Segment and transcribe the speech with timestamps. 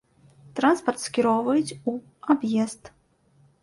[0.59, 1.97] Транспарт скіроўваюць у
[2.35, 2.95] аб'езд.